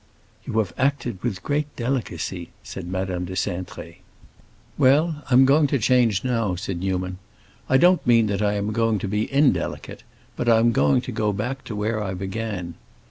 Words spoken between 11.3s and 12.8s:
back to where I began.